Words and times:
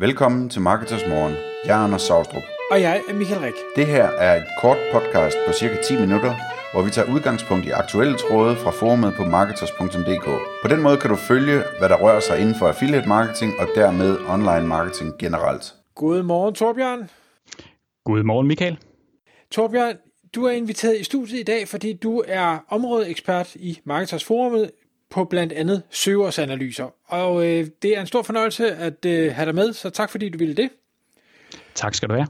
Velkommen 0.00 0.48
til 0.48 0.60
Marketers 0.60 1.06
Morgen. 1.08 1.34
Jeg 1.64 1.80
er 1.80 1.84
Anders 1.84 2.02
Saustrup. 2.02 2.42
Og 2.70 2.80
jeg 2.80 3.02
er 3.08 3.14
Michael 3.14 3.40
Rik. 3.40 3.54
Det 3.76 3.86
her 3.86 4.04
er 4.04 4.36
et 4.36 4.48
kort 4.60 4.76
podcast 4.92 5.36
på 5.46 5.52
cirka 5.52 5.76
10 5.82 6.00
minutter, 6.00 6.34
hvor 6.72 6.82
vi 6.82 6.90
tager 6.90 7.14
udgangspunkt 7.14 7.66
i 7.66 7.70
aktuelle 7.70 8.16
tråde 8.18 8.56
fra 8.56 8.70
forumet 8.70 9.14
på 9.16 9.24
marketers.dk. 9.24 10.26
På 10.62 10.68
den 10.68 10.82
måde 10.82 10.96
kan 10.96 11.10
du 11.10 11.16
følge, 11.16 11.62
hvad 11.78 11.88
der 11.88 11.96
rører 11.96 12.20
sig 12.20 12.40
inden 12.40 12.54
for 12.54 12.68
affiliate 12.68 13.08
marketing 13.08 13.52
og 13.60 13.66
dermed 13.74 14.18
online 14.28 14.66
marketing 14.66 15.18
generelt. 15.18 15.74
Godmorgen, 15.94 16.54
Torbjørn. 16.54 17.10
Godmorgen, 18.04 18.46
Michael. 18.46 18.78
Torbjørn, 19.50 19.96
du 20.34 20.44
er 20.44 20.50
inviteret 20.50 21.00
i 21.00 21.04
studiet 21.04 21.40
i 21.40 21.42
dag, 21.52 21.68
fordi 21.68 21.92
du 21.92 22.22
er 22.28 22.58
områdeekspert 22.68 23.54
i 23.54 23.78
Marketers 23.84 24.24
Forumet 24.24 24.70
på 25.10 25.24
blandt 25.24 25.52
andet 25.52 25.82
søgeårsanalyser. 25.90 26.94
Og 27.06 27.46
øh, 27.46 27.66
det 27.82 27.96
er 27.96 28.00
en 28.00 28.06
stor 28.06 28.22
fornøjelse 28.22 28.74
at 28.74 29.04
øh, 29.04 29.34
have 29.34 29.46
dig 29.46 29.54
med, 29.54 29.72
så 29.72 29.90
tak 29.90 30.10
fordi 30.10 30.28
du 30.28 30.38
ville 30.38 30.54
det. 30.54 30.70
Tak 31.74 31.94
skal 31.94 32.08
du 32.08 32.14
have. 32.14 32.26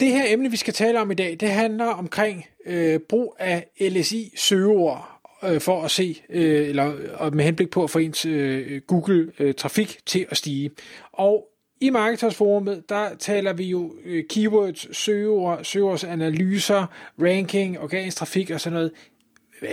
Det 0.00 0.08
her 0.08 0.24
emne, 0.26 0.50
vi 0.50 0.56
skal 0.56 0.74
tale 0.74 1.00
om 1.00 1.10
i 1.10 1.14
dag, 1.14 1.36
det 1.40 1.50
handler 1.50 1.86
omkring 1.86 2.46
øh, 2.66 3.00
brug 3.08 3.36
af 3.38 3.66
LSI-søgeord 3.80 5.18
øh, 5.44 5.60
for 5.60 5.82
at 5.82 5.90
se, 5.90 6.22
øh, 6.30 6.68
eller 6.68 6.92
og 7.14 7.36
med 7.36 7.44
henblik 7.44 7.70
på 7.70 7.84
at 7.84 7.90
få 7.90 7.98
ens 7.98 8.26
øh, 8.26 8.80
Google-trafik 8.86 9.88
øh, 9.88 10.02
til 10.06 10.26
at 10.30 10.36
stige. 10.36 10.70
Og 11.12 11.48
i 11.80 11.90
Marketers-forumet, 11.90 12.88
der 12.88 13.14
taler 13.18 13.52
vi 13.52 13.64
jo 13.64 13.94
øh, 14.04 14.24
keywords, 14.30 14.96
søgeord, 14.96 15.64
søgeordsanalyser, 15.64 16.86
ranking, 17.22 17.78
organisk 17.80 18.16
trafik 18.16 18.50
og 18.50 18.60
sådan 18.60 18.74
noget 18.74 18.92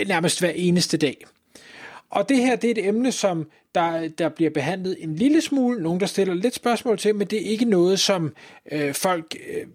nærmest 0.06 0.40
hver 0.40 0.50
eneste 0.50 0.96
dag. 0.96 1.24
Og 2.10 2.28
det 2.28 2.36
her, 2.36 2.56
det 2.56 2.68
er 2.68 2.74
et 2.82 2.88
emne, 2.88 3.12
som 3.12 3.50
der, 3.74 4.08
der 4.08 4.28
bliver 4.28 4.50
behandlet 4.50 4.96
en 5.00 5.16
lille 5.16 5.40
smule, 5.40 5.82
nogen 5.82 6.00
der 6.00 6.06
stiller 6.06 6.34
lidt 6.34 6.54
spørgsmål 6.54 6.98
til, 6.98 7.14
men 7.14 7.26
det 7.26 7.46
er 7.46 7.50
ikke 7.50 7.64
noget, 7.64 8.00
som 8.00 8.34
øh, 8.72 8.94
folk 8.94 9.36
øh, 9.48 9.66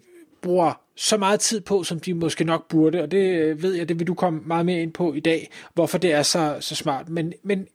bruger 0.42 0.82
så 0.96 1.18
meget 1.18 1.40
tid 1.40 1.62
på, 1.62 1.84
som 1.84 2.00
de 2.00 2.14
måske 2.14 2.44
nok 2.44 2.68
burde, 2.68 3.02
og 3.02 3.12
det 3.12 3.18
øh, 3.18 3.64
ved 3.64 3.74
jeg, 3.74 3.90
det 3.90 4.00
vil 4.00 4.08
du 4.08 4.14
komme 4.14 4.42
meget 4.46 4.66
mere 4.66 4.82
ind 4.82 4.94
på 4.94 5.14
i 5.14 5.20
dag, 5.20 5.50
hvorfor 5.74 5.98
det 5.98 6.12
er 6.12 6.24
så, 6.24 6.58
så 6.60 6.76
smart. 6.76 7.10
Men, 7.10 7.34
men 7.44 7.68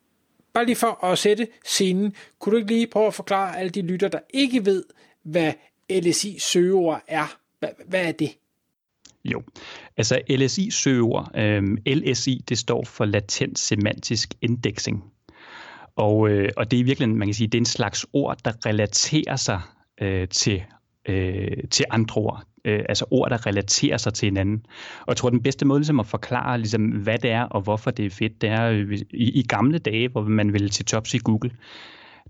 bare 0.53 0.67
lige 0.67 0.77
for 0.77 1.05
at 1.05 1.19
sætte 1.19 1.49
scenen, 1.65 2.15
kunne 2.39 2.51
du 2.51 2.57
ikke 2.57 2.73
lige 2.73 2.87
prøve 2.87 3.07
at 3.07 3.15
forklare 3.15 3.59
alle 3.59 3.71
de 3.71 3.83
lytter, 3.83 4.09
der 4.09 4.19
ikke 4.31 4.67
ved, 4.67 4.85
hvad 5.23 5.53
LSI-søgeord 5.91 7.03
er? 7.09 7.37
Hvad, 7.59 7.69
hvad 7.87 8.07
er 8.07 8.13
det? 8.13 8.37
Jo, 9.33 9.43
altså 9.97 10.21
LSI-søger, 10.31 11.31
øhm, 11.37 11.79
LSI, 11.87 12.45
det 12.49 12.59
står 12.59 12.85
for 12.85 13.05
latent 13.05 13.59
semantisk 13.59 14.35
indexing. 14.43 15.05
Og, 15.97 16.29
øh, 16.29 16.49
og 16.57 16.71
det 16.71 16.81
er 16.81 16.85
virkelig, 16.85 17.09
man 17.09 17.29
kan 17.29 17.35
sige, 17.35 17.47
det 17.47 17.59
er 17.59 17.63
en 17.63 17.65
slags 17.65 18.07
ord, 18.13 18.39
der 18.45 18.67
relaterer 18.67 19.37
sig 19.37 19.61
øh, 20.01 20.29
til, 20.29 20.63
øh, 21.09 21.69
til 21.71 21.85
andre 21.91 22.21
ord. 22.21 22.43
Øh, 22.65 22.85
altså 22.89 23.05
ord, 23.11 23.31
der 23.31 23.47
relaterer 23.47 23.97
sig 23.97 24.15
til 24.15 24.27
hinanden. 24.27 24.67
Og 25.01 25.09
jeg 25.09 25.17
tror, 25.17 25.31
den 25.31 25.43
bedste 25.43 25.65
måde 25.65 25.81
ligesom 25.81 26.01
at 26.01 26.07
forklare, 26.07 26.59
ligesom, 26.59 26.83
hvad 26.83 27.19
det 27.19 27.31
er 27.31 27.43
og 27.43 27.61
hvorfor 27.61 27.91
det 27.91 28.07
er 28.07 28.11
fedt, 28.11 28.41
det 28.41 28.51
er 28.51 28.65
øh, 28.65 28.99
i, 29.11 29.41
i 29.41 29.43
gamle 29.43 29.79
dage, 29.79 30.09
hvor 30.09 30.23
man 30.23 30.53
ville 30.53 30.69
til 30.69 30.85
tops 30.85 31.15
i 31.15 31.19
Google, 31.19 31.51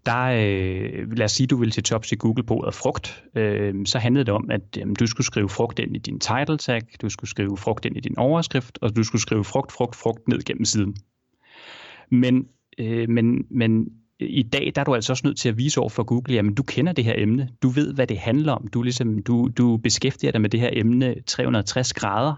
der, 0.07 0.25
øh, 0.25 1.13
lad 1.13 1.25
os 1.25 1.33
sige, 1.33 1.47
du 1.47 1.57
ville 1.57 1.73
til 1.73 1.83
tops 1.83 2.13
i 2.13 2.17
Google 2.17 2.45
på 2.45 2.55
ordet 2.55 2.75
frugt, 2.75 3.25
øh, 3.37 3.75
så 3.87 3.99
handlede 3.99 4.25
det 4.25 4.35
om, 4.35 4.51
at 4.51 4.79
øh, 4.79 4.87
du 5.01 5.07
skulle 5.07 5.27
skrive 5.27 5.49
frugt 5.49 5.79
ind 5.79 5.97
i 5.97 5.99
din 5.99 6.21
title 6.21 6.59
tag, 6.59 6.83
du 7.03 7.09
skulle 7.09 7.31
skrive 7.31 7.57
frugt 7.57 7.85
ind 7.85 7.97
i 7.97 8.01
din 8.01 8.19
overskrift, 8.19 8.79
og 8.83 8.97
du 8.97 9.03
skulle 9.03 9.23
skrive 9.23 9.45
frugt, 9.45 9.73
frugt, 9.73 9.97
frugt 9.97 10.29
ned 10.29 10.43
gennem 10.43 10.65
siden. 10.65 10.97
Men, 12.11 12.47
øh, 12.79 13.09
men, 13.09 13.47
men 13.51 13.87
i 14.21 14.43
dag 14.43 14.73
der 14.75 14.81
er 14.81 14.85
du 14.85 14.95
altså 14.95 15.13
også 15.13 15.27
nødt 15.27 15.39
til 15.39 15.49
at 15.49 15.59
vise 15.59 15.81
over 15.81 15.89
for 15.89 16.03
Google, 16.03 16.35
jamen 16.35 16.55
du 16.55 16.63
kender 16.63 16.93
det 16.93 17.05
her 17.05 17.15
emne, 17.17 17.49
du 17.63 17.69
ved, 17.69 17.95
hvad 17.95 18.07
det 18.07 18.19
handler 18.19 18.53
om, 18.53 18.69
du, 18.69 18.83
ligesom, 18.83 19.23
du, 19.23 19.49
du 19.49 19.77
beskæftiger 19.77 20.33
dig 20.33 20.41
med 20.41 20.51
det 20.51 20.61
her 20.61 20.71
emne 20.73 21.15
360 21.27 21.93
grader. 21.93 22.35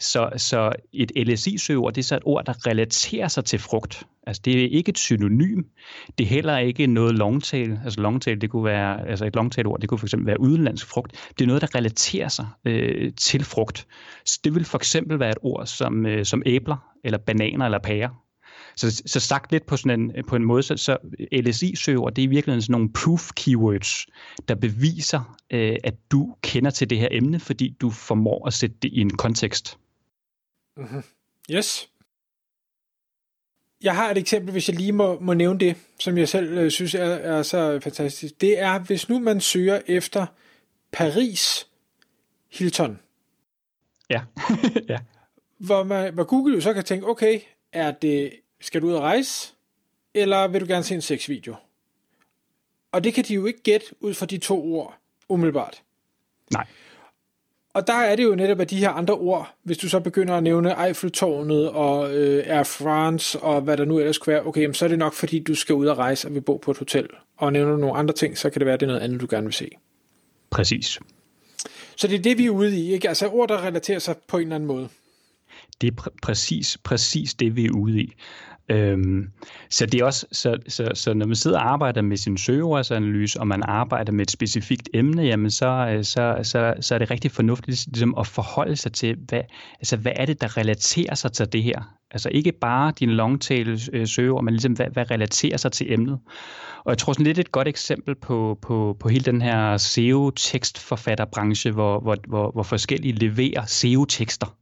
Så, 0.00 0.30
så 0.36 0.72
et 0.92 1.12
LSI-søgeord, 1.16 1.92
det 1.92 2.00
er 2.00 2.04
så 2.04 2.16
et 2.16 2.22
ord, 2.24 2.44
der 2.44 2.66
relaterer 2.66 3.28
sig 3.28 3.44
til 3.44 3.58
frugt. 3.58 4.06
Altså 4.26 4.42
det 4.44 4.64
er 4.64 4.68
ikke 4.70 4.88
et 4.88 4.98
synonym, 4.98 5.62
det 6.18 6.24
er 6.24 6.28
heller 6.28 6.58
ikke 6.58 6.86
noget 6.86 7.14
longtail. 7.14 7.80
Altså 7.84 8.00
longtail, 8.00 8.40
det 8.40 8.50
kunne 8.50 8.64
være, 8.64 9.08
altså 9.08 9.24
et 9.24 9.34
longtail-ord, 9.34 9.80
det 9.80 9.88
kunne 9.88 9.98
for 9.98 10.06
eksempel 10.06 10.26
være 10.26 10.40
udenlandsk 10.40 10.86
frugt. 10.86 11.30
Det 11.38 11.44
er 11.44 11.46
noget, 11.46 11.62
der 11.62 11.74
relaterer 11.74 12.28
sig 12.28 12.46
øh, 12.64 13.12
til 13.16 13.44
frugt. 13.44 13.86
Så 14.24 14.40
det 14.44 14.54
vil 14.54 14.64
for 14.64 14.78
eksempel 14.78 15.20
være 15.20 15.30
et 15.30 15.38
ord 15.42 15.66
som, 15.66 16.06
øh, 16.06 16.24
som 16.24 16.42
æbler, 16.46 16.76
eller 17.04 17.18
bananer, 17.18 17.64
eller 17.64 17.78
pærer. 17.78 18.21
Så, 18.76 19.02
så 19.06 19.20
sagt 19.20 19.52
lidt 19.52 19.66
på, 19.66 19.76
sådan 19.76 20.00
en, 20.00 20.24
på 20.28 20.36
en 20.36 20.44
måde, 20.44 20.62
så, 20.62 20.76
så 20.76 20.96
LSI-søger, 21.32 22.10
det 22.10 22.22
er 22.22 22.26
i 22.26 22.30
virkeligheden 22.30 22.62
sådan 22.62 22.72
nogle 22.72 22.92
proof 22.92 23.30
keywords, 23.36 24.06
der 24.48 24.54
beviser, 24.54 25.36
øh, 25.50 25.76
at 25.84 25.94
du 26.10 26.36
kender 26.42 26.70
til 26.70 26.90
det 26.90 26.98
her 26.98 27.08
emne, 27.10 27.40
fordi 27.40 27.76
du 27.80 27.90
formår 27.90 28.46
at 28.46 28.52
sætte 28.52 28.76
det 28.82 28.88
i 28.92 29.00
en 29.00 29.10
kontekst. 29.10 29.78
Mm-hmm. 30.76 31.02
Yes. 31.50 31.88
Jeg 33.82 33.96
har 33.96 34.10
et 34.10 34.18
eksempel, 34.18 34.52
hvis 34.52 34.68
jeg 34.68 34.76
lige 34.76 34.92
må, 34.92 35.20
må 35.20 35.34
nævne 35.34 35.60
det, 35.60 35.76
som 35.98 36.18
jeg 36.18 36.28
selv 36.28 36.58
øh, 36.58 36.70
synes 36.70 36.94
er, 36.94 37.04
er 37.04 37.42
så 37.42 37.80
fantastisk. 37.82 38.40
Det 38.40 38.58
er, 38.58 38.78
hvis 38.78 39.08
nu 39.08 39.18
man 39.18 39.40
søger 39.40 39.80
efter 39.86 40.26
Paris 40.92 41.66
Hilton. 42.52 42.98
Ja. 44.10 44.22
ja. 44.88 44.98
Hvor, 45.58 45.84
man, 45.84 46.14
hvor 46.14 46.24
Google 46.24 46.54
jo 46.54 46.60
så 46.60 46.74
kan 46.74 46.84
tænke, 46.84 47.06
okay, 47.06 47.40
er 47.72 47.90
det, 47.90 48.32
skal 48.62 48.82
du 48.82 48.86
ud 48.86 48.92
og 48.92 49.02
rejse, 49.02 49.52
eller 50.14 50.48
vil 50.48 50.60
du 50.60 50.66
gerne 50.66 50.84
se 50.84 50.94
en 50.94 51.02
sexvideo? 51.02 51.54
Og 52.92 53.04
det 53.04 53.14
kan 53.14 53.24
de 53.24 53.34
jo 53.34 53.46
ikke 53.46 53.62
gætte 53.62 53.86
ud 54.00 54.14
fra 54.14 54.26
de 54.26 54.38
to 54.38 54.74
ord 54.74 54.98
umiddelbart. 55.28 55.82
Nej. 56.52 56.66
Og 57.74 57.86
der 57.86 57.92
er 57.92 58.16
det 58.16 58.24
jo 58.24 58.34
netop 58.34 58.60
af 58.60 58.68
de 58.68 58.76
her 58.76 58.90
andre 58.90 59.14
ord, 59.14 59.54
hvis 59.62 59.78
du 59.78 59.88
så 59.88 60.00
begynder 60.00 60.34
at 60.34 60.42
nævne 60.42 60.86
Eiffeltårnet 60.86 61.70
og 61.70 62.14
øh, 62.14 62.44
Air 62.46 62.62
France 62.62 63.40
og 63.40 63.60
hvad 63.60 63.76
der 63.76 63.84
nu 63.84 63.98
ellers 63.98 64.18
kunne 64.18 64.32
være, 64.32 64.46
okay, 64.46 64.72
så 64.72 64.84
er 64.84 64.88
det 64.88 64.98
nok 64.98 65.12
fordi, 65.12 65.38
du 65.38 65.54
skal 65.54 65.74
ud 65.74 65.86
og 65.86 65.98
rejse 65.98 66.28
og 66.28 66.34
vil 66.34 66.40
bo 66.40 66.56
på 66.56 66.70
et 66.70 66.78
hotel. 66.78 67.08
Og 67.36 67.52
nævner 67.52 67.72
du 67.72 67.78
nogle 67.78 67.96
andre 67.96 68.14
ting, 68.14 68.38
så 68.38 68.50
kan 68.50 68.60
det 68.60 68.66
være, 68.66 68.74
at 68.74 68.80
det 68.80 68.86
er 68.86 68.90
noget 68.90 69.00
andet, 69.00 69.20
du 69.20 69.26
gerne 69.30 69.44
vil 69.44 69.52
se. 69.52 69.70
Præcis. 70.50 71.00
Så 71.96 72.06
det 72.08 72.18
er 72.18 72.22
det, 72.22 72.38
vi 72.38 72.46
er 72.46 72.50
ude 72.50 72.78
i, 72.78 72.92
ikke? 72.92 73.08
Altså 73.08 73.28
ord, 73.28 73.48
der 73.48 73.64
relaterer 73.66 73.98
sig 73.98 74.16
på 74.28 74.36
en 74.36 74.42
eller 74.42 74.54
anden 74.54 74.66
måde. 74.66 74.88
Det 75.80 75.86
er 75.86 76.02
pr- 76.02 76.16
præcis, 76.22 76.78
præcis 76.84 77.34
det, 77.34 77.56
vi 77.56 77.64
er 77.64 77.70
ude 77.70 78.00
i. 78.00 78.12
Øhm, 78.72 79.30
så 79.70 79.86
det 79.86 80.00
er 80.00 80.04
også, 80.04 80.26
så, 80.32 80.56
så, 80.68 80.90
så 80.94 81.14
når 81.14 81.26
man 81.26 81.36
sidder 81.36 81.58
og 81.58 81.72
arbejder 81.72 82.02
med 82.02 82.16
sin 82.16 82.38
søgeordsanalyse, 82.38 83.40
og 83.40 83.46
man 83.46 83.62
arbejder 83.62 84.12
med 84.12 84.22
et 84.22 84.30
specifikt 84.30 84.88
emne, 84.94 85.22
jamen 85.22 85.50
så, 85.50 85.66
øh, 85.66 86.04
så, 86.04 86.38
så, 86.42 86.74
så 86.80 86.94
er 86.94 86.98
det 86.98 87.10
rigtig 87.10 87.30
fornuftigt 87.30 87.86
ligesom 87.86 88.14
at 88.18 88.26
forholde 88.26 88.76
sig 88.76 88.92
til, 88.92 89.16
hvad, 89.28 89.40
altså, 89.78 89.96
hvad 89.96 90.12
er 90.16 90.26
det, 90.26 90.40
der 90.40 90.56
relaterer 90.56 91.14
sig 91.14 91.32
til 91.32 91.52
det 91.52 91.62
her? 91.62 91.96
Altså 92.10 92.28
ikke 92.28 92.52
bare 92.52 92.92
din 92.98 93.10
longtail 93.10 93.80
øh, 93.92 94.06
søgeord, 94.06 94.44
men 94.44 94.54
ligesom 94.54 94.72
hvad, 94.72 94.86
hvad 94.92 95.10
relaterer 95.10 95.56
sig 95.56 95.72
til 95.72 95.92
emnet. 95.92 96.18
Og 96.84 96.90
jeg 96.90 96.98
tror 96.98 97.12
sådan 97.12 97.26
lidt 97.26 97.38
et 97.38 97.52
godt 97.52 97.68
eksempel 97.68 98.14
på, 98.14 98.58
på, 98.62 98.96
på 99.00 99.08
hele 99.08 99.24
den 99.24 99.42
her 99.42 99.76
SEO-tekstforfatterbranche, 99.76 101.70
hvor, 101.70 102.00
hvor, 102.00 102.16
hvor, 102.28 102.50
hvor 102.50 102.62
forskellige 102.62 103.14
leverer 103.14 103.64
SEO-tekster 103.66 104.56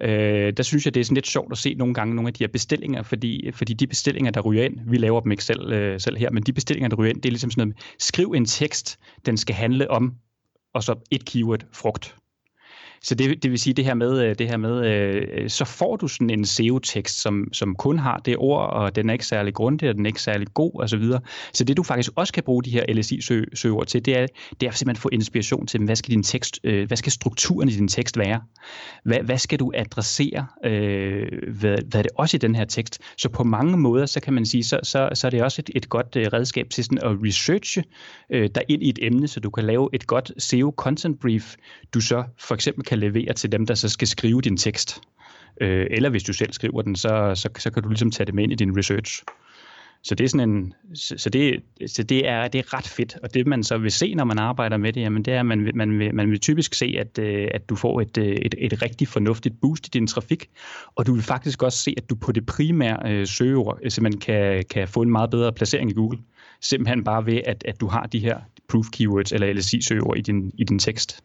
øh, 0.00 0.52
der 0.56 0.62
synes 0.62 0.84
jeg, 0.84 0.94
det 0.94 1.00
er 1.00 1.04
sådan 1.04 1.14
lidt 1.14 1.26
sjovt 1.26 1.52
at 1.52 1.58
se 1.58 1.74
nogle 1.74 1.94
gange 1.94 2.14
nogle 2.14 2.28
af 2.28 2.34
de 2.34 2.44
her 2.44 2.48
bestillinger, 2.48 3.02
fordi, 3.02 3.50
fordi 3.54 3.72
de 3.72 3.86
bestillinger, 3.86 4.30
der 4.30 4.40
ryger 4.40 4.64
ind, 4.64 4.78
vi 4.86 4.96
laver 4.96 5.20
dem 5.20 5.30
ikke 5.30 5.44
selv, 5.44 5.72
øh, 5.72 6.00
selv 6.00 6.16
her, 6.16 6.30
men 6.30 6.42
de 6.42 6.52
bestillinger, 6.52 6.88
der 6.88 6.96
ryger 6.96 7.10
ind, 7.10 7.22
det 7.22 7.28
er 7.28 7.32
ligesom 7.32 7.50
sådan 7.50 7.68
noget, 7.68 7.94
skriv 7.98 8.32
en 8.36 8.44
tekst, 8.44 8.98
den 9.26 9.36
skal 9.36 9.54
handle 9.54 9.90
om, 9.90 10.14
og 10.74 10.82
så 10.82 10.94
et 11.10 11.24
keyword, 11.24 11.66
frugt. 11.72 12.16
Så 13.02 13.14
det, 13.14 13.42
det 13.42 13.50
vil 13.50 13.58
sige 13.58 13.74
det 13.74 13.84
her 13.84 13.94
med, 13.94 14.24
øh, 14.24 14.34
det 14.38 14.48
her 14.48 14.56
med 14.56 14.86
øh, 14.86 15.50
så 15.50 15.64
får 15.64 15.96
du 15.96 16.08
sådan 16.08 16.30
en 16.30 16.44
SEO-tekst, 16.44 17.22
som, 17.22 17.48
som 17.52 17.74
kun 17.74 17.98
har 17.98 18.16
det 18.16 18.36
ord, 18.38 18.70
og 18.70 18.96
den 18.96 19.08
er 19.08 19.12
ikke 19.12 19.26
særlig 19.26 19.54
grundig, 19.54 19.88
og 19.88 19.94
den 19.94 20.06
er 20.06 20.10
ikke 20.10 20.22
særlig 20.22 20.48
god 20.54 20.70
osv. 20.74 20.88
Så, 20.88 20.96
videre. 20.96 21.20
så 21.52 21.64
det 21.64 21.76
du 21.76 21.82
faktisk 21.82 22.10
også 22.16 22.32
kan 22.32 22.42
bruge 22.42 22.62
de 22.62 22.70
her 22.70 22.84
LSI-søgeord 22.88 23.86
til, 23.86 24.04
det 24.04 24.18
er, 24.18 24.26
det 24.60 24.66
er 24.66 24.70
simpelthen 24.70 24.90
at 24.90 24.98
få 24.98 25.08
inspiration 25.12 25.66
til, 25.66 25.84
hvad 25.84 25.96
skal 25.96 26.10
din 26.10 26.22
tekst, 26.22 26.60
øh, 26.64 26.86
hvad 26.86 26.96
skal 26.96 27.12
strukturen 27.12 27.68
i 27.68 27.72
din 27.72 27.88
tekst 27.88 28.18
være? 28.18 28.40
Hvad, 29.04 29.18
hvad 29.18 29.38
skal 29.38 29.58
du 29.58 29.72
adressere? 29.74 30.46
Øh, 30.64 31.28
hvad, 31.60 31.78
hvad 31.90 32.00
er 32.00 32.02
det 32.02 32.12
også 32.16 32.36
i 32.36 32.38
den 32.38 32.54
her 32.54 32.64
tekst? 32.64 32.98
Så 33.18 33.28
på 33.28 33.44
mange 33.44 33.76
måder, 33.76 34.06
så 34.06 34.20
kan 34.20 34.32
man 34.32 34.46
sige, 34.46 34.64
så, 34.64 34.80
så, 34.82 35.08
så 35.14 35.26
er 35.26 35.30
det 35.30 35.42
også 35.42 35.62
et, 35.62 35.70
et 35.74 35.88
godt 35.88 36.16
øh, 36.16 36.26
redskab 36.32 36.70
til 36.70 36.84
sådan 36.84 36.98
at 36.98 37.16
researche 37.26 37.84
øh, 38.30 38.48
dig 38.54 38.62
ind 38.68 38.82
i 38.82 38.88
et 38.88 38.98
emne, 39.02 39.28
så 39.28 39.40
du 39.40 39.50
kan 39.50 39.64
lave 39.64 39.88
et 39.92 40.06
godt 40.06 40.32
SEO-content 40.38 41.18
brief, 41.20 41.54
du 41.94 42.00
så 42.00 42.24
for 42.38 42.54
eksempel 42.54 42.84
kan 42.92 42.98
levere 42.98 43.32
til 43.32 43.52
dem, 43.52 43.66
der 43.66 43.74
så 43.74 43.88
skal 43.88 44.08
skrive 44.08 44.40
din 44.40 44.56
tekst. 44.56 45.00
Øh, 45.60 45.86
eller 45.90 46.10
hvis 46.10 46.22
du 46.22 46.32
selv 46.32 46.52
skriver 46.52 46.82
den, 46.82 46.96
så, 46.96 47.32
så, 47.34 47.48
så 47.58 47.70
kan 47.70 47.82
du 47.82 47.88
ligesom 47.88 48.10
tage 48.10 48.26
det 48.26 48.34
med 48.34 48.44
ind 48.44 48.52
i 48.52 48.54
din 48.54 48.78
research. 48.78 49.22
Så 50.02 50.14
det 50.14 50.24
er 50.24 50.28
sådan 50.28 50.50
en, 50.50 50.74
så 50.94 51.30
det, 51.30 51.62
så 51.86 52.02
det 52.02 52.28
er, 52.28 52.48
det 52.48 52.58
er 52.58 52.74
ret 52.74 52.88
fedt, 52.88 53.16
og 53.22 53.34
det 53.34 53.46
man 53.46 53.64
så 53.64 53.78
vil 53.78 53.90
se, 53.90 54.14
når 54.14 54.24
man 54.24 54.38
arbejder 54.38 54.76
med 54.76 54.92
det, 54.92 55.00
jamen 55.00 55.22
det 55.22 55.34
er, 55.34 55.40
at 55.40 55.46
man, 55.46 55.70
man, 55.74 55.98
vil, 55.98 56.14
man 56.14 56.30
vil 56.30 56.40
typisk 56.40 56.74
se, 56.74 56.94
at, 56.98 57.18
øh, 57.18 57.48
at 57.54 57.68
du 57.68 57.76
får 57.76 58.00
et, 58.00 58.18
øh, 58.18 58.24
et, 58.26 58.54
et 58.58 58.82
rigtig 58.82 59.08
fornuftigt 59.08 59.60
boost 59.60 59.86
i 59.86 59.90
din 59.90 60.06
trafik, 60.06 60.50
og 60.94 61.06
du 61.06 61.14
vil 61.14 61.22
faktisk 61.22 61.62
også 61.62 61.78
se, 61.78 61.94
at 61.96 62.10
du 62.10 62.14
på 62.14 62.32
det 62.32 62.46
primære 62.46 62.98
øh, 63.12 63.26
søgeord 63.26 63.78
øh, 63.82 63.90
simpelthen 63.90 64.20
kan, 64.20 64.64
kan 64.70 64.88
få 64.88 65.02
en 65.02 65.10
meget 65.10 65.30
bedre 65.30 65.52
placering 65.52 65.90
i 65.90 65.94
Google. 65.94 66.18
simpelthen 66.60 67.04
bare 67.04 67.26
ved, 67.26 67.40
at, 67.46 67.64
at 67.68 67.80
du 67.80 67.86
har 67.86 68.06
de 68.06 68.18
her 68.18 68.38
proof 68.68 68.86
keywords 68.92 69.32
eller 69.32 69.52
LSI-søgeord 69.52 70.18
i 70.18 70.20
din, 70.20 70.52
i 70.58 70.64
din 70.64 70.78
tekst. 70.78 71.22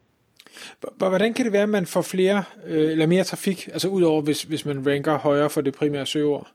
Hvordan 0.98 1.34
kan 1.34 1.46
det 1.46 1.54
være, 1.54 1.64
at 1.64 1.70
man 1.70 1.86
får 1.86 2.02
flere 2.02 2.44
øh, 2.68 2.92
eller 2.92 3.06
mere 3.06 3.24
trafik, 3.24 3.70
altså 3.74 3.88
udover 3.88 4.22
hvis, 4.22 4.44
hvis 4.44 4.66
man 4.66 4.88
ranker 4.88 5.18
højere 5.18 5.50
for 5.50 5.62
det 5.62 5.74
primære 5.74 6.06
søgeord? 6.06 6.48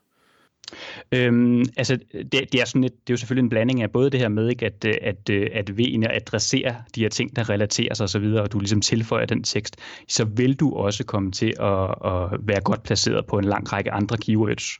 Øhm, 1.11 1.65
altså, 1.77 1.97
det, 2.13 2.31
det, 2.31 2.61
er 2.61 2.65
sådan 2.65 2.83
et, 2.83 2.91
det 2.91 3.09
er 3.09 3.13
jo 3.13 3.17
selvfølgelig 3.17 3.43
en 3.43 3.49
blanding 3.49 3.81
af 3.81 3.91
både 3.91 4.09
det 4.09 4.19
her 4.19 4.27
med, 4.27 4.49
ikke, 4.49 4.65
at, 4.65 4.85
øh, 4.85 4.93
at, 5.01 5.29
øh, 5.29 5.49
at 5.53 5.69
V'ene 5.69 6.05
at 6.05 6.15
adressere 6.15 6.75
de 6.95 7.01
her 7.01 7.09
ting, 7.09 7.35
der 7.35 7.49
relaterer 7.49 7.93
sig 7.93 8.03
osv., 8.03 8.23
og 8.23 8.51
du 8.51 8.59
ligesom 8.59 8.81
tilføjer 8.81 9.25
den 9.25 9.43
tekst, 9.43 9.75
så 10.07 10.25
vil 10.25 10.55
du 10.55 10.73
også 10.75 11.03
komme 11.03 11.31
til 11.31 11.53
at, 11.59 11.89
at 12.05 12.39
være 12.39 12.61
godt 12.61 12.83
placeret 12.83 13.25
på 13.25 13.37
en 13.37 13.45
lang 13.45 13.73
række 13.73 13.91
andre 13.91 14.17
keywords 14.17 14.79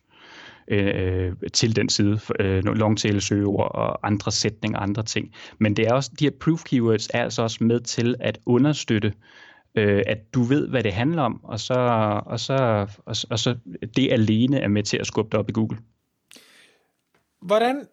øh, 0.68 1.34
til 1.54 1.76
den 1.76 1.90
side, 1.90 2.20
øh, 2.40 2.64
longtail 2.64 3.22
søgeord 3.22 3.76
og 3.76 4.08
andre 4.08 4.32
sætninger 4.32 4.78
og 4.78 4.84
andre 4.84 5.04
ting. 5.04 5.32
Men 5.60 5.76
det 5.76 5.88
er 5.88 5.94
også, 5.94 6.12
de 6.20 6.26
her 6.26 6.32
proof 6.40 6.64
keywords 6.64 7.08
er 7.14 7.24
altså 7.24 7.42
også 7.42 7.64
med 7.64 7.80
til 7.80 8.16
at 8.20 8.40
understøtte 8.46 9.14
øh, 9.76 10.04
at 10.08 10.34
du 10.34 10.44
ved, 10.44 10.68
hvad 10.68 10.84
det 10.84 10.94
handler 10.94 11.22
om, 11.22 11.44
og 11.44 11.60
så, 11.60 11.74
og, 12.26 12.40
så, 12.40 12.88
og, 13.06 13.16
og 13.30 13.40
så 13.40 13.56
det 13.96 14.12
alene 14.12 14.60
er 14.60 14.68
med 14.68 14.84
til 14.84 14.98
at 14.98 15.08
skubbe 15.08 15.32
dig 15.32 15.40
op 15.40 15.50
i 15.50 15.52
Google. 15.52 15.78
Hvordan, 17.42 17.88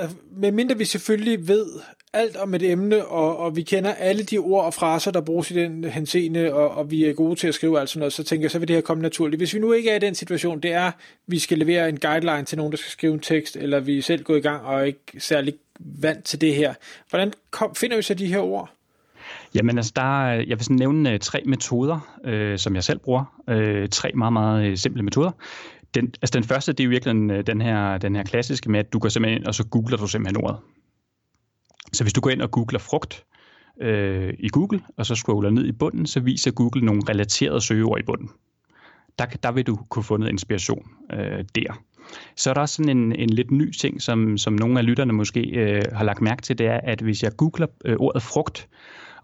øh, 0.00 0.10
medmindre 0.30 0.78
vi 0.78 0.84
selvfølgelig 0.84 1.48
ved 1.48 1.66
alt 2.12 2.36
om 2.36 2.54
et 2.54 2.62
emne, 2.62 3.04
og, 3.04 3.36
og 3.36 3.56
vi 3.56 3.62
kender 3.62 3.94
alle 3.94 4.22
de 4.22 4.38
ord 4.38 4.64
og 4.64 4.74
fraser, 4.74 5.10
der 5.10 5.20
bruges 5.20 5.50
i 5.50 5.54
den 5.54 5.84
henseende, 5.84 6.54
og, 6.54 6.70
og 6.70 6.90
vi 6.90 7.04
er 7.04 7.12
gode 7.12 7.36
til 7.36 7.48
at 7.48 7.54
skrive 7.54 7.80
alt 7.80 7.88
sådan 7.88 7.98
noget, 7.98 8.12
så 8.12 8.24
tænker 8.24 8.44
jeg, 8.44 8.50
så 8.50 8.58
vil 8.58 8.68
det 8.68 8.76
her 8.76 8.80
komme 8.80 9.02
naturligt. 9.02 9.40
Hvis 9.40 9.54
vi 9.54 9.58
nu 9.58 9.72
ikke 9.72 9.90
er 9.90 9.96
i 9.96 9.98
den 9.98 10.14
situation, 10.14 10.60
det 10.60 10.72
er, 10.72 10.90
vi 11.26 11.38
skal 11.38 11.58
levere 11.58 11.88
en 11.88 11.98
guideline 12.00 12.44
til 12.44 12.58
nogen, 12.58 12.72
der 12.72 12.78
skal 12.78 12.90
skrive 12.90 13.14
en 13.14 13.20
tekst, 13.20 13.56
eller 13.56 13.80
vi 13.80 13.98
er 13.98 14.02
selv 14.02 14.22
gået 14.24 14.38
i 14.38 14.40
gang 14.40 14.64
og 14.64 14.80
er 14.80 14.84
ikke 14.84 15.00
særlig 15.18 15.54
vant 15.80 16.24
til 16.24 16.40
det 16.40 16.54
her. 16.54 16.74
Hvordan 17.10 17.32
kom, 17.50 17.74
finder 17.74 17.96
vi 17.96 18.02
så 18.02 18.14
de 18.14 18.26
her 18.26 18.38
ord? 18.38 18.70
Jamen 19.54 19.78
altså, 19.78 19.92
der, 19.96 20.26
jeg 20.26 20.58
vil 20.58 20.64
sådan 20.64 20.76
nævne 20.76 21.12
øh, 21.12 21.18
tre 21.18 21.42
metoder, 21.46 22.18
øh, 22.24 22.58
som 22.58 22.74
jeg 22.74 22.84
selv 22.84 22.98
bruger. 22.98 23.42
Øh, 23.48 23.88
tre 23.88 24.10
meget, 24.14 24.32
meget 24.32 24.66
øh, 24.66 24.76
simple 24.76 25.02
metoder. 25.02 25.30
Den, 25.94 26.14
altså 26.22 26.38
den 26.38 26.44
første, 26.44 26.72
det 26.72 26.80
er 26.80 26.84
jo 26.84 26.90
virkelig 26.90 27.30
øh, 27.30 27.46
den 27.46 27.60
her, 27.60 27.98
den 27.98 28.16
her 28.16 28.22
klassiske 28.22 28.70
med, 28.70 28.80
at 28.80 28.92
du 28.92 28.98
går 28.98 29.08
simpelthen 29.08 29.40
ind, 29.40 29.46
og 29.46 29.54
så 29.54 29.66
googler 29.66 29.96
du 29.96 30.06
simpelthen 30.06 30.44
ordet. 30.44 30.58
Så 31.92 32.04
hvis 32.04 32.12
du 32.12 32.20
går 32.20 32.30
ind 32.30 32.42
og 32.42 32.50
googler 32.50 32.78
frugt 32.78 33.24
øh, 33.80 34.34
i 34.38 34.48
Google, 34.48 34.80
og 34.96 35.06
så 35.06 35.14
scroller 35.14 35.50
ned 35.50 35.66
i 35.66 35.72
bunden, 35.72 36.06
så 36.06 36.20
viser 36.20 36.50
Google 36.50 36.84
nogle 36.86 37.02
relaterede 37.08 37.60
søgeord 37.60 38.00
i 38.00 38.02
bunden. 38.02 38.30
Der, 39.18 39.26
der 39.26 39.52
vil 39.52 39.66
du 39.66 39.78
kunne 39.88 40.04
få 40.04 40.16
noget 40.16 40.32
inspiration 40.32 40.90
øh, 41.12 41.44
der. 41.54 41.82
Så 42.36 42.50
er 42.50 42.54
der 42.54 42.60
også 42.60 42.74
sådan 42.74 42.96
en, 42.96 43.12
en 43.12 43.30
lidt 43.30 43.50
ny 43.50 43.72
ting, 43.72 44.02
som, 44.02 44.38
som 44.38 44.52
nogle 44.52 44.78
af 44.78 44.86
lytterne 44.86 45.12
måske 45.12 45.40
øh, 45.40 45.82
har 45.92 46.04
lagt 46.04 46.20
mærke 46.20 46.42
til, 46.42 46.58
det 46.58 46.66
er, 46.66 46.80
at 46.84 47.00
hvis 47.00 47.22
jeg 47.22 47.36
googler 47.36 47.66
øh, 47.84 47.96
ordet 47.98 48.22
frugt, 48.22 48.68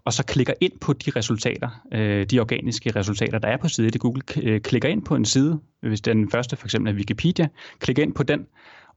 og 0.05 0.13
så 0.13 0.23
klikker 0.23 0.53
ind 0.61 0.71
på 0.81 0.93
de 0.93 1.11
resultater, 1.15 1.69
øh, 1.93 2.25
de 2.25 2.39
organiske 2.39 2.95
resultater, 2.95 3.39
der 3.39 3.47
er 3.47 3.57
på 3.57 3.67
siden 3.67 3.91
i 3.95 3.97
Google, 3.97 4.21
øh, 4.43 4.61
klikker 4.61 4.89
ind 4.89 5.05
på 5.05 5.15
en 5.15 5.25
side, 5.25 5.59
hvis 5.81 6.01
den 6.01 6.31
første 6.31 6.55
for 6.55 6.67
eksempel 6.67 6.93
er 6.93 6.97
Wikipedia, 6.97 7.47
klikker 7.79 8.03
ind 8.03 8.13
på 8.13 8.23
den, 8.23 8.45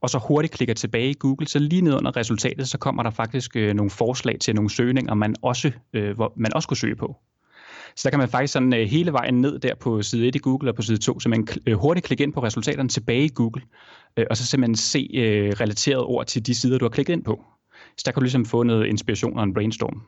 og 0.01 0.09
så 0.09 0.17
hurtigt 0.17 0.53
klikker 0.53 0.73
tilbage 0.73 1.09
i 1.09 1.15
Google, 1.19 1.47
så 1.47 1.59
lige 1.59 1.81
ned 1.81 1.93
under 1.93 2.17
resultatet, 2.17 2.69
så 2.69 2.77
kommer 2.77 3.03
der 3.03 3.09
faktisk 3.09 3.55
øh, 3.55 3.73
nogle 3.73 3.89
forslag 3.89 4.39
til 4.39 4.55
nogle 4.55 4.69
søgninger, 4.69 5.13
man 5.13 5.35
også, 5.41 5.71
øh, 5.93 6.15
hvor 6.15 6.33
man 6.35 6.53
også 6.53 6.67
kunne 6.67 6.77
søge 6.77 6.95
på. 6.95 7.15
Så 7.95 8.01
der 8.03 8.09
kan 8.09 8.19
man 8.19 8.29
faktisk 8.29 8.53
sådan 8.53 8.73
øh, 8.73 8.87
hele 8.87 9.13
vejen 9.13 9.41
ned 9.41 9.59
der 9.59 9.75
på 9.75 10.01
side 10.01 10.27
1 10.27 10.35
i 10.35 10.39
Google 10.39 10.71
og 10.71 10.75
på 10.75 10.81
side 10.81 10.97
2, 10.97 11.19
så 11.19 11.29
man 11.29 11.47
øh, 11.67 11.73
hurtigt 11.77 12.05
klikke 12.05 12.23
ind 12.23 12.33
på 12.33 12.43
resultaterne 12.43 12.89
tilbage 12.89 13.25
i 13.25 13.31
Google, 13.35 13.61
øh, 14.17 14.25
og 14.29 14.37
så 14.37 14.45
simpelthen 14.45 14.75
se 14.75 15.09
øh, 15.13 15.51
relaterede 15.59 16.05
ord 16.05 16.25
til 16.25 16.45
de 16.45 16.55
sider, 16.55 16.77
du 16.77 16.85
har 16.85 16.89
klikket 16.89 17.13
ind 17.13 17.23
på. 17.23 17.43
Så 17.97 18.03
der 18.05 18.11
kan 18.11 18.19
du 18.19 18.23
ligesom 18.23 18.45
få 18.45 18.63
noget 18.63 18.85
inspiration 18.85 19.37
og 19.37 19.43
en 19.43 19.53
brainstorm 19.53 20.01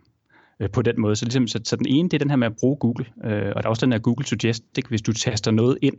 øh, 0.60 0.70
på 0.70 0.82
den 0.82 1.02
måde. 1.02 1.16
Så, 1.16 1.26
ligesom, 1.26 1.48
så, 1.48 1.60
så 1.64 1.76
den 1.76 1.86
ene, 1.88 2.10
det 2.10 2.14
er 2.14 2.20
den 2.20 2.30
her 2.30 2.38
med 2.38 2.48
at 2.48 2.56
bruge 2.60 2.78
Google, 2.78 3.06
øh, 3.24 3.52
og 3.56 3.64
der 3.64 3.68
er 3.68 3.70
også 3.70 3.86
den 3.86 3.92
her 3.92 4.00
Google 4.00 4.26
Suggest, 4.26 4.76
det, 4.76 4.88
hvis 4.88 5.02
du 5.02 5.14
taster 5.14 5.52
noget 5.52 5.78
ind, 5.82 5.96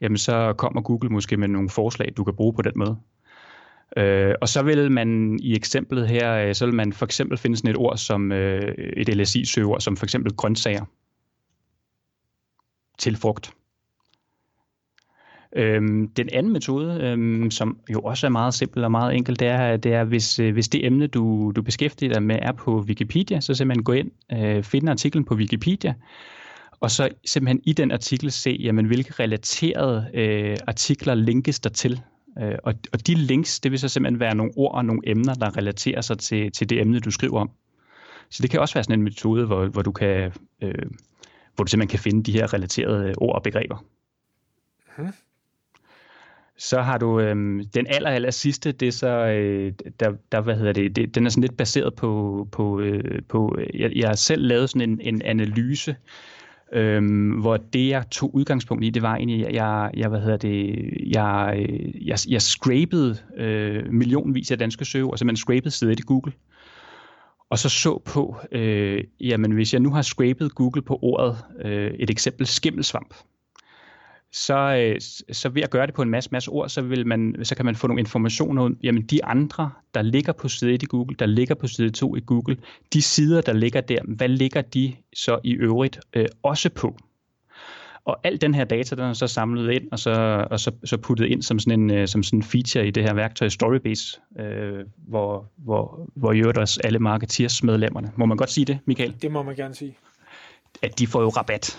jamen 0.00 0.18
så 0.18 0.52
kommer 0.52 0.80
Google 0.82 1.10
måske 1.10 1.36
med 1.36 1.48
nogle 1.48 1.70
forslag, 1.70 2.12
du 2.16 2.24
kan 2.24 2.34
bruge 2.34 2.54
på 2.54 2.62
den 2.62 2.72
måde. 2.76 2.96
Øh, 3.96 4.34
og 4.40 4.48
så 4.48 4.62
vil 4.62 4.92
man 4.92 5.38
i 5.42 5.56
eksemplet 5.56 6.08
her, 6.08 6.32
øh, 6.32 6.54
så 6.54 6.66
vil 6.66 6.74
man 6.74 6.92
for 6.92 7.04
eksempel 7.04 7.38
finde 7.38 7.56
sådan 7.56 7.70
et 7.70 7.76
ord 7.76 7.96
som 7.96 8.32
øh, 8.32 8.74
et 8.96 9.08
LSI-søgeord, 9.16 9.80
som 9.80 9.96
for 9.96 10.06
eksempel 10.06 10.32
grøntsager 10.32 10.84
til 12.98 13.16
frugt. 13.16 13.52
Øhm, 15.56 16.08
den 16.08 16.28
anden 16.32 16.52
metode, 16.52 16.98
øhm, 17.02 17.50
som 17.50 17.78
jo 17.92 18.00
også 18.00 18.26
er 18.26 18.30
meget 18.30 18.54
simpel 18.54 18.84
og 18.84 18.90
meget 18.90 19.16
enkel, 19.16 19.38
det 19.38 19.48
er, 19.48 19.76
det 19.76 19.94
er 19.94 20.04
hvis, 20.04 20.38
øh, 20.38 20.52
hvis 20.52 20.68
det 20.68 20.86
emne, 20.86 21.06
du, 21.06 21.52
du 21.56 21.62
beskæftiger 21.62 22.12
dig 22.12 22.22
med, 22.22 22.38
er 22.42 22.52
på 22.52 22.80
Wikipedia, 22.80 23.40
så 23.40 23.54
simpelthen 23.54 23.84
gå 23.84 23.92
ind, 23.92 24.10
øh, 24.32 24.62
finde 24.62 24.90
artiklen 24.90 25.24
på 25.24 25.34
Wikipedia, 25.34 25.94
og 26.80 26.90
så 26.90 27.08
simpelthen 27.26 27.60
i 27.64 27.72
den 27.72 27.90
artikel 27.90 28.32
se, 28.32 28.56
jamen, 28.60 28.86
hvilke 28.86 29.12
relaterede 29.12 30.10
øh, 30.14 30.56
artikler 30.66 31.14
linkes 31.14 31.60
der 31.60 31.70
til. 31.70 32.00
Øh, 32.38 32.54
og, 32.64 32.74
og 32.92 33.06
de 33.06 33.14
links, 33.14 33.60
det 33.60 33.70
vil 33.70 33.78
så 33.78 33.88
simpelthen 33.88 34.20
være 34.20 34.34
nogle 34.34 34.52
ord 34.56 34.74
og 34.74 34.84
nogle 34.84 35.00
emner, 35.06 35.34
der 35.34 35.56
relaterer 35.56 36.00
sig 36.00 36.18
til, 36.18 36.52
til 36.52 36.70
det 36.70 36.80
emne, 36.80 37.00
du 37.00 37.10
skriver 37.10 37.40
om. 37.40 37.50
Så 38.30 38.42
det 38.42 38.50
kan 38.50 38.60
også 38.60 38.74
være 38.74 38.84
sådan 38.84 38.98
en 38.98 39.04
metode, 39.04 39.46
hvor, 39.46 39.66
hvor 39.66 39.82
du 39.82 39.92
kan... 39.92 40.32
Øh, 40.62 40.74
hvor 41.54 41.64
du 41.64 41.70
simpelthen 41.70 41.90
kan 41.90 41.98
finde 41.98 42.22
de 42.22 42.32
her 42.32 42.54
relaterede 42.54 43.14
ord 43.16 43.34
og 43.34 43.42
begreber. 43.42 43.84
Hmm. 44.96 45.12
Så 46.56 46.80
har 46.80 46.98
du 46.98 47.20
øhm, 47.20 47.62
den 47.74 47.86
aller, 47.88 48.10
aller 48.10 48.30
sidste, 48.30 48.72
det 48.72 48.88
er 48.88 48.92
så, 48.92 49.08
øh, 49.08 49.72
der, 50.00 50.12
der, 50.32 50.40
hvad 50.40 50.56
hedder 50.56 50.72
det, 50.72 50.96
det, 50.96 51.14
den 51.14 51.26
er 51.26 51.30
sådan 51.30 51.42
lidt 51.42 51.56
baseret 51.56 51.94
på, 51.94 52.48
på, 52.52 52.80
øh, 52.80 53.22
på 53.28 53.58
jeg, 53.74 53.92
jeg 53.96 54.08
har 54.08 54.14
selv 54.14 54.46
lavet 54.46 54.70
sådan 54.70 54.90
en, 54.90 55.00
en 55.00 55.22
analyse, 55.22 55.96
øhm, 56.72 57.30
hvor 57.30 57.56
det 57.56 57.88
jeg 57.88 58.10
tog 58.10 58.34
udgangspunkt 58.34 58.84
i, 58.84 58.90
det 58.90 59.02
var 59.02 59.16
egentlig, 59.16 59.46
jeg, 59.52 59.90
jeg 59.96 60.08
hvad 60.08 60.20
hedder 60.20 60.36
det, 60.36 60.90
jeg, 61.06 61.54
øh, 61.56 62.08
jeg, 62.08 62.18
jeg 62.28 62.42
scrapede 62.42 63.18
øh, 63.36 63.92
millionvis 63.92 64.50
af 64.50 64.58
danske 64.58 64.84
søgeord, 64.84 65.12
altså 65.12 65.24
man 65.24 65.36
scrapede 65.36 65.70
stedet 65.70 66.00
i 66.00 66.02
Google, 66.02 66.32
og 67.50 67.58
så 67.58 67.68
så 67.68 68.02
på, 68.04 68.36
øh, 68.52 69.04
jamen 69.20 69.52
hvis 69.52 69.72
jeg 69.72 69.80
nu 69.80 69.90
har 69.90 70.02
scrapet 70.02 70.54
Google 70.54 70.82
på 70.82 70.98
ordet, 71.02 71.36
øh, 71.64 71.90
et 71.98 72.10
eksempel 72.10 72.46
skimmelsvamp, 72.46 73.14
så, 74.32 74.54
øh, 74.54 75.00
så 75.32 75.48
ved 75.48 75.62
at 75.62 75.70
gøre 75.70 75.86
det 75.86 75.94
på 75.94 76.02
en 76.02 76.10
masse, 76.10 76.30
masse 76.32 76.50
ord, 76.50 76.68
så, 76.68 76.82
vil 76.82 77.06
man, 77.06 77.36
så 77.42 77.54
kan 77.54 77.64
man 77.64 77.76
få 77.76 77.86
nogle 77.86 78.00
informationer 78.00 78.62
ud. 78.62 78.76
Jamen 78.82 79.02
de 79.02 79.24
andre, 79.24 79.70
der 79.94 80.02
ligger 80.02 80.32
på 80.32 80.48
side 80.48 80.72
1 80.72 80.82
i 80.82 80.86
Google, 80.86 81.16
der 81.18 81.26
ligger 81.26 81.54
på 81.54 81.66
side 81.66 81.90
2 81.90 82.16
i 82.16 82.20
Google, 82.26 82.56
de 82.92 83.02
sider, 83.02 83.40
der 83.40 83.52
ligger 83.52 83.80
der, 83.80 83.98
hvad 84.04 84.28
ligger 84.28 84.62
de 84.62 84.94
så 85.14 85.38
i 85.44 85.52
øvrigt 85.52 86.00
øh, 86.14 86.26
også 86.42 86.70
på? 86.70 86.96
Og 88.04 88.20
al 88.24 88.40
den 88.40 88.54
her 88.54 88.64
data, 88.64 88.94
den 88.94 89.04
er 89.04 89.12
så 89.12 89.26
samlet 89.26 89.72
ind 89.72 89.92
og 89.92 89.98
så, 89.98 90.46
og 90.50 90.60
så, 90.60 90.72
så 90.84 90.96
puttet 90.96 91.26
ind 91.26 91.42
som 91.42 91.58
sådan, 91.58 91.80
en, 91.80 91.90
øh, 91.90 92.08
som 92.08 92.22
sådan 92.22 92.38
en 92.38 92.42
feature 92.42 92.86
i 92.86 92.90
det 92.90 93.02
her 93.02 93.14
værktøj 93.14 93.48
Storybase, 93.48 94.20
øh, 94.38 94.84
hvor, 94.96 95.50
hvor, 95.56 96.10
hvor 96.14 96.32
i 96.32 96.38
øvrigt 96.38 96.58
også 96.58 96.80
alle 96.84 96.98
marketeers 96.98 97.62
medlemmerne. 97.62 98.12
Må 98.16 98.26
man 98.26 98.36
godt 98.36 98.50
sige 98.50 98.64
det, 98.64 98.78
Michael? 98.84 99.14
Det 99.22 99.32
må 99.32 99.42
man 99.42 99.56
gerne 99.56 99.74
sige 99.74 99.96
at 100.82 100.98
de 100.98 101.06
får 101.06 101.22
jo 101.22 101.28
rabat. 101.28 101.78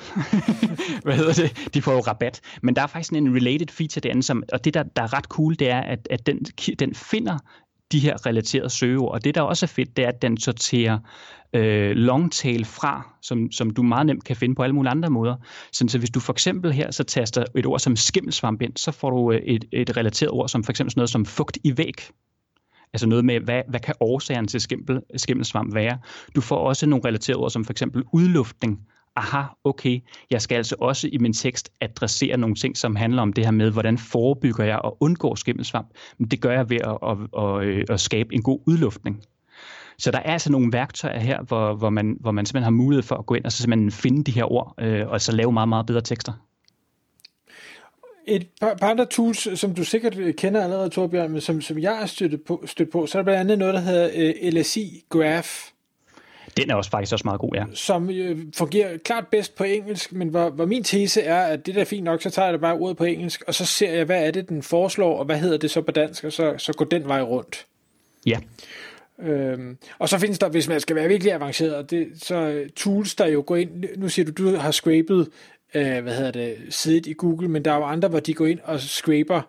Hvad 1.04 1.16
hedder 1.16 1.34
det? 1.34 1.74
De 1.74 1.82
får 1.82 1.94
jo 1.94 2.00
rabat. 2.00 2.42
Men 2.62 2.76
der 2.76 2.82
er 2.82 2.88
faktisk 2.88 3.14
en 3.14 3.36
related 3.36 3.68
feature 3.68 4.02
derinde, 4.02 4.24
som, 4.24 4.44
og 4.54 4.66
det 4.66 4.74
der, 4.74 4.84
der 4.84 5.02
er 5.02 5.14
ret 5.14 5.26
cool, 5.26 5.56
det 5.60 5.70
er, 5.70 5.82
at, 5.82 6.08
at 6.10 6.26
den, 6.26 6.46
den 6.80 6.96
finder 6.96 7.38
de 7.92 8.00
her 8.00 8.26
relaterede 8.26 8.70
søgeord. 8.70 9.12
Og 9.12 9.24
det, 9.24 9.36
der 9.36 9.42
også 9.42 9.66
er 9.66 9.68
fedt, 9.68 9.98
det 9.98 10.06
er, 10.06 10.10
at 10.10 10.22
den 10.22 10.38
sorterer 10.38 11.00
øh, 11.54 11.92
longtail 11.92 12.66
fra, 12.66 13.16
som, 13.22 13.52
som 13.52 13.70
du 13.70 13.84
meget 13.84 14.06
nemt 14.06 14.24
kan 14.24 14.36
finde 14.36 14.56
på 14.56 14.64
alle 14.64 14.76
mulige 14.76 14.92
andre 14.92 15.10
måder. 15.10 15.36
Så, 15.72 15.86
så 15.88 15.98
hvis 15.98 16.10
du 16.10 16.20
for 16.20 16.34
eksempel 16.34 16.74
her 16.74 16.92
så 16.92 17.04
taster 17.04 17.46
et 17.56 17.66
ord 17.66 17.80
som 17.80 17.96
skimmelsvamp 17.96 18.62
ind, 18.62 18.78
så 18.78 18.92
får 18.92 19.10
du 19.10 19.32
øh, 19.32 19.42
et, 19.44 19.66
et 19.72 19.98
relateret 19.98 20.32
ord 20.32 20.50
som 20.50 20.64
for 20.64 20.72
eksempel 20.72 20.92
sådan 20.92 21.00
noget 21.00 21.10
som 21.10 21.26
fugt 21.26 21.58
i 21.64 21.78
væg. 21.78 21.96
Altså 22.94 23.08
noget 23.08 23.26
med, 23.26 23.40
hvad, 23.40 23.62
hvad 23.70 23.80
kan 23.80 23.96
årsagen 24.00 24.48
til 24.48 24.62
skimmel, 24.62 25.02
skimmelsvamp 25.16 25.74
være? 25.74 26.00
Du 26.36 26.42
får 26.42 26.58
også 26.58 26.86
nogle 26.86 27.06
relaterede 27.06 27.40
ord 27.40 27.52
som 27.52 27.66
for 27.66 27.74
eksempel 27.74 28.04
udluftning. 28.14 28.80
Aha, 29.16 29.42
okay, 29.64 30.00
jeg 30.30 30.42
skal 30.42 30.56
altså 30.56 30.76
også 30.80 31.10
i 31.12 31.18
min 31.18 31.34
tekst 31.34 31.72
adressere 31.82 32.38
nogle 32.38 32.56
ting, 32.56 32.78
som 32.78 32.96
handler 32.96 33.22
om 33.22 33.34
det 33.34 33.46
her 33.46 33.52
med, 33.52 33.72
hvordan 33.72 33.98
forebygger 33.98 34.64
jeg 34.64 34.80
og 34.80 34.98
undgår 35.00 35.36
skimmelsvamp. 35.36 35.88
Men 36.18 36.28
det 36.28 36.42
gør 36.42 36.52
jeg 36.52 36.70
ved 36.70 36.78
at, 36.78 36.98
at, 37.10 37.44
at, 37.44 37.64
øh, 37.64 37.86
at, 37.90 38.00
skabe 38.00 38.34
en 38.34 38.42
god 38.42 38.60
udluftning. 38.68 39.24
Så 39.98 40.12
der 40.12 40.18
er 40.18 40.32
altså 40.34 40.52
nogle 40.52 40.74
værktøjer 40.74 41.20
her, 41.20 41.42
hvor, 41.42 41.74
hvor, 41.74 41.90
man, 41.90 42.18
hvor 42.20 42.32
man 42.32 42.46
simpelthen 42.46 42.64
har 42.64 42.84
mulighed 42.84 43.04
for 43.04 43.16
at 43.16 43.26
gå 43.26 43.34
ind 43.34 43.46
og 43.46 43.52
så 43.52 43.58
simpelthen 43.58 43.92
finde 43.92 44.24
de 44.24 44.32
her 44.32 44.52
ord, 44.52 44.74
øh, 44.80 45.08
og 45.08 45.22
så 45.22 45.32
lave 45.32 45.52
meget, 45.52 45.70
meget 45.70 45.86
bedre 45.86 46.02
tekster. 46.02 46.34
Et 48.28 48.48
par, 48.62 48.74
par 48.74 48.90
andre 48.90 49.06
tools, 49.06 49.60
som 49.60 49.76
du 49.76 49.84
sikkert 49.84 50.36
kender 50.38 50.64
allerede, 50.64 50.90
Torbjørn, 50.90 51.32
men 51.32 51.42
som, 51.42 51.62
som 51.62 51.80
jeg 51.80 52.02
er 52.02 52.06
stødt 52.06 52.46
på, 52.46 52.64
stødt 52.66 52.92
på, 52.92 53.06
så 53.06 53.18
er 53.18 53.22
der 53.22 53.24
blandt 53.24 53.40
andet 53.40 53.60
noget, 53.60 53.74
der 53.74 53.80
hedder 53.80 54.10
øh, 54.16 54.54
LSI 54.54 55.04
Graph. 55.10 55.50
Den 56.58 56.70
er 56.70 56.76
også 56.76 56.90
faktisk 56.90 57.14
også 57.14 57.24
meget 57.26 57.40
god, 57.40 57.50
ja. 57.56 57.66
Som 57.74 58.10
uh, 58.10 58.38
fungerer 58.56 58.98
klart 58.98 59.28
bedst 59.28 59.56
på 59.56 59.64
engelsk, 59.64 60.14
men 60.14 60.28
hvor, 60.28 60.50
hvor 60.50 60.66
min 60.66 60.84
tese 60.84 61.22
er, 61.22 61.44
at 61.44 61.66
det 61.66 61.76
der 61.76 61.82
er 61.82 61.86
fint 61.86 62.04
nok, 62.04 62.22
så 62.22 62.30
tager 62.30 62.46
jeg 62.46 62.54
det 62.54 62.62
bare 62.62 62.74
ordet 62.74 62.98
på 62.98 63.04
engelsk, 63.04 63.44
og 63.48 63.54
så 63.54 63.66
ser 63.66 63.92
jeg, 63.92 64.06
hvad 64.06 64.28
er 64.28 64.32
det, 64.32 64.50
den 64.50 64.64
foreslår, 64.64 65.18
og 65.18 65.26
hvad 65.26 65.38
hedder 65.38 65.58
det 65.58 65.72
så 65.72 65.82
på 65.82 65.92
dansk, 65.92 66.24
og 66.24 66.32
så, 66.32 66.54
så 66.58 66.74
går 66.74 66.86
den 66.86 67.08
vej 67.08 67.22
rundt. 67.22 67.66
Ja. 68.26 68.40
Øhm, 69.20 69.78
og 70.00 70.10
så 70.10 70.18
findes 70.18 70.40
der, 70.40 70.50
hvis 70.50 70.68
man 70.68 70.80
skal 70.80 70.96
være 70.96 71.08
virkelig 71.08 71.34
avanceret, 71.34 71.92
det, 71.92 72.08
så 72.16 72.64
tools, 72.76 73.16
der 73.16 73.28
jo 73.28 73.44
går 73.46 73.56
ind, 73.56 73.86
nu 73.98 74.10
siger 74.10 74.32
du, 74.32 74.32
du 74.44 74.56
har 74.56 74.72
scrapet, 74.72 75.30
øh, 75.74 76.04
hvad 76.04 76.16
hedder 76.16 76.32
det, 76.32 76.56
siddet 76.70 77.06
i 77.06 77.14
Google, 77.14 77.48
men 77.48 77.66
der 77.66 77.72
er 77.72 77.76
jo 77.76 77.84
andre, 77.84 78.10
hvor 78.10 78.20
de 78.20 78.34
går 78.34 78.46
ind 78.46 78.60
og 78.64 78.80
scraper 78.80 79.42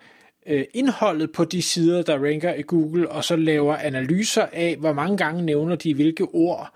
øh, 0.47 0.65
indholdet 0.75 1.33
på 1.33 1.45
de 1.45 1.63
sider, 1.63 2.03
der 2.03 2.19
ranker 2.19 2.55
i 2.55 2.63
Google, 2.63 3.11
og 3.11 3.25
så 3.25 3.37
laver 3.37 3.77
analyser 3.77 4.47
af, 4.53 4.77
hvor 4.77 4.93
mange 4.93 5.17
gange 5.17 5.43
nævner 5.43 5.77
de 5.77 5.95
hvilke 5.95 6.25
ord, 6.25 6.71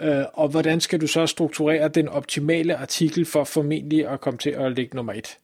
øh, 0.00 0.24
og 0.32 0.48
hvordan 0.48 0.80
skal 0.80 1.00
du 1.00 1.06
så 1.06 1.26
strukturere 1.26 1.88
den 1.88 2.08
optimale 2.08 2.76
artikel 2.76 3.24
for 3.24 3.44
formentlig 3.44 4.08
at 4.08 4.20
komme 4.20 4.38
til 4.38 4.50
at 4.50 4.72
ligge 4.72 4.96
nummer 4.96 5.12
et. 5.12 5.38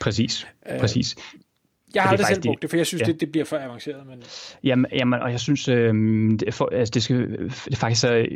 Præcis, 0.00 0.46
præcis. 0.80 1.16
Jeg 1.94 2.02
har 2.02 2.10
aldrig 2.10 2.26
selv 2.26 2.42
brugt 2.42 2.62
det, 2.62 2.70
for 2.70 2.76
jeg 2.76 2.86
synes, 2.86 3.00
ja. 3.00 3.06
det, 3.06 3.20
det 3.20 3.32
bliver 3.32 3.44
for 3.44 3.56
avanceret. 3.56 4.06
Men... 4.06 4.22
Jamen, 4.64 4.86
jamen, 4.92 5.20
og 5.20 5.30
jeg 5.30 5.40
synes, 5.40 5.68
øh, 5.68 5.94
det, 6.40 6.54
for, 6.54 6.68
altså, 6.72 6.90
det, 6.94 7.02
skal, 7.02 7.50
det 7.64 7.76
faktisk 7.76 8.00
så, 8.00 8.26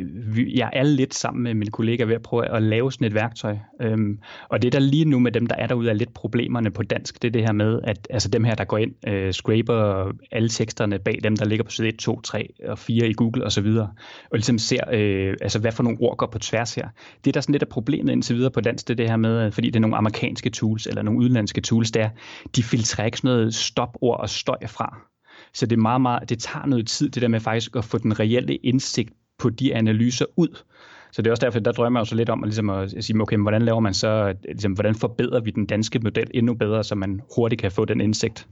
jeg 0.55 0.69
er 0.73 0.83
lidt 0.83 1.13
sammen 1.13 1.43
med 1.43 1.53
mine 1.53 1.71
kollegaer 1.71 2.07
ved 2.07 2.15
at 2.15 2.21
prøve 2.21 2.55
at 2.55 2.63
lave 2.63 2.91
sådan 2.91 3.07
et 3.07 3.13
værktøj. 3.13 3.57
Øhm, 3.81 4.19
og 4.49 4.61
det 4.61 4.73
der 4.73 4.79
lige 4.79 5.05
nu 5.05 5.19
med 5.19 5.31
dem, 5.31 5.47
der 5.47 5.55
er 5.55 5.67
derude, 5.67 5.89
er 5.89 5.93
lidt 5.93 6.13
problemerne 6.13 6.71
på 6.71 6.83
dansk, 6.83 7.21
det 7.21 7.27
er 7.27 7.31
det 7.31 7.41
her 7.41 7.51
med, 7.51 7.79
at 7.83 8.07
altså 8.09 8.29
dem 8.29 8.43
her, 8.43 8.55
der 8.55 8.63
går 8.63 8.77
ind, 8.77 9.07
øh, 9.07 9.33
scraper 9.33 10.11
alle 10.31 10.49
teksterne 10.49 10.99
bag 10.99 11.19
dem, 11.23 11.37
der 11.37 11.45
ligger 11.45 11.63
på 11.63 11.71
side 11.71 11.87
1, 11.87 11.95
2, 11.95 12.21
3 12.21 12.53
og 12.65 12.79
4 12.79 13.07
i 13.07 13.13
Google 13.13 13.45
osv., 13.45 13.65
og, 13.65 13.87
og 14.31 14.37
ligesom 14.37 14.57
ser, 14.57 14.81
øh, 14.93 15.33
altså 15.41 15.59
hvad 15.59 15.71
for 15.71 15.83
nogle 15.83 15.97
ord 16.01 16.17
går 16.17 16.27
på 16.27 16.39
tværs 16.39 16.75
her. 16.75 16.87
Det, 17.25 17.33
der 17.33 17.41
sådan 17.41 17.53
lidt 17.53 17.63
af 17.63 17.69
problemet 17.69 18.11
indtil 18.11 18.35
videre 18.35 18.51
på 18.51 18.61
dansk, 18.61 18.87
det 18.87 18.93
er 18.93 18.95
det 18.95 19.09
her 19.09 19.17
med, 19.17 19.51
fordi 19.51 19.67
det 19.67 19.75
er 19.75 19.79
nogle 19.79 19.97
amerikanske 19.97 20.49
tools, 20.49 20.87
eller 20.87 21.01
nogle 21.01 21.19
udenlandske 21.19 21.61
tools, 21.61 21.91
der 21.91 22.09
de 22.55 22.63
filtrerer 22.63 23.05
ikke 23.05 23.17
sådan 23.17 23.27
noget 23.27 23.44
stopord 23.53 24.19
og 24.19 24.29
støj 24.29 24.67
fra. 24.67 24.97
Så 25.53 25.65
det, 25.65 25.75
er 25.75 25.81
meget, 25.81 26.01
meget, 26.01 26.29
det 26.29 26.39
tager 26.39 26.65
noget 26.65 26.87
tid, 26.87 27.09
det 27.09 27.21
der 27.21 27.27
med 27.27 27.39
faktisk 27.39 27.75
at 27.75 27.85
få 27.85 27.97
den 27.97 28.19
reelle 28.19 28.55
indsigt 28.55 29.13
på 29.37 29.49
de 29.49 29.75
analyser 29.75 30.25
ud. 30.35 30.57
Så 31.11 31.21
det 31.21 31.27
er 31.27 31.31
også 31.31 31.45
derfor, 31.45 31.59
der 31.59 31.71
drømmer 31.71 31.99
jeg 31.99 32.07
så 32.07 32.15
lidt 32.15 32.29
om 32.29 32.43
at, 32.43 32.47
ligesom 32.47 32.69
at 32.69 33.03
sige, 33.03 33.21
okay, 33.21 33.37
hvordan 33.37 33.61
laver 33.61 33.79
man 33.79 33.93
så, 33.93 34.35
ligesom, 34.43 34.73
hvordan 34.73 34.95
forbedrer 34.95 35.39
vi 35.39 35.51
den 35.51 35.65
danske 35.65 35.99
model 35.99 36.31
endnu 36.33 36.53
bedre, 36.53 36.83
så 36.83 36.95
man 36.95 37.21
hurtigt 37.35 37.61
kan 37.61 37.71
få 37.71 37.85
den 37.85 38.01
indsigt. 38.01 38.47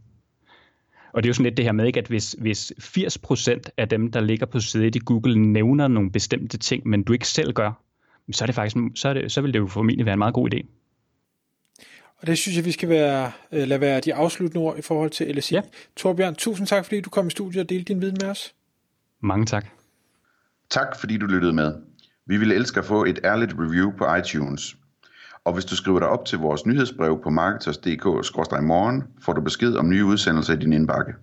Og 1.14 1.24
det 1.24 1.28
er 1.28 1.30
jo 1.30 1.34
sådan 1.34 1.44
lidt 1.44 1.58
det 1.58 1.66
her 1.66 1.72
med, 1.72 1.86
ikke, 1.86 2.00
at 2.00 2.08
hvis, 2.08 2.36
hvis 2.40 2.74
80% 2.80 3.60
af 3.78 3.90
dem, 3.90 4.12
der 4.12 4.22
ligger 4.22 4.46
på 4.46 4.60
siden 4.60 4.92
i 4.96 5.00
Google, 5.00 5.40
nævner 5.40 5.88
nogle 5.88 6.12
bestemte 6.12 6.58
ting, 6.58 6.88
men 6.88 7.04
du 7.04 7.14
ikke 7.14 7.28
selv 7.28 7.54
gør, 7.54 7.72
så, 8.32 8.44
er 8.44 8.46
det 8.46 8.56
faktisk, 8.56 8.78
så, 8.96 9.10
er 9.10 9.14
det, 9.14 9.32
så 9.32 9.42
vil 9.42 9.54
det 9.54 9.60
jo 9.60 9.68
formentlig 9.68 10.06
være 10.06 10.14
en 10.14 10.20
meget 10.20 10.34
god 10.34 10.54
idé. 10.54 10.83
Og 12.24 12.28
det 12.28 12.38
synes 12.38 12.58
jeg, 12.58 12.66
vi 12.66 12.72
skal 12.72 12.90
være, 12.90 13.32
øh, 13.52 13.68
lade 13.68 13.82
være 13.82 14.00
de 14.00 14.14
afsluttende 14.14 14.64
ord 14.64 14.78
i 14.78 14.82
forhold 14.82 15.10
til 15.10 15.36
LSI. 15.36 15.54
Ja. 15.54 15.62
Torbjørn, 15.96 16.36
tusind 16.36 16.68
tak, 16.68 16.86
fordi 16.86 17.02
du 17.02 17.10
kom 17.10 17.28
i 17.28 17.30
studiet 17.30 17.64
og 17.64 17.70
delte 17.70 17.94
din 17.94 18.02
viden 18.02 18.18
med 18.22 18.30
os. 18.30 18.54
Mange 19.22 19.46
tak. 19.46 19.66
Tak, 20.70 21.00
fordi 21.00 21.18
du 21.18 21.26
lyttede 21.26 21.54
med. 21.54 21.74
Vi 22.26 22.38
ville 22.38 22.56
elske 22.56 22.80
at 22.80 22.86
få 22.86 23.06
et 23.06 23.20
ærligt 23.24 23.54
review 23.60 23.92
på 23.98 24.16
iTunes. 24.16 24.76
Og 25.46 25.54
hvis 25.54 25.66
du 25.66 25.76
skriver 25.76 26.00
dig 26.00 26.08
op 26.08 26.26
til 26.26 26.38
vores 26.38 26.66
nyhedsbrev 26.66 27.20
på 27.24 27.30
marketers.dk-morgen, 27.30 29.04
får 29.22 29.34
du 29.34 29.42
besked 29.42 29.76
om 29.76 29.90
nye 29.90 30.06
udsendelser 30.06 30.54
i 30.54 30.58
din 30.58 30.74
indbakke. 30.74 31.14